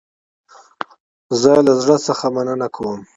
[1.41, 2.99] زه له زړه څخه مننه کوم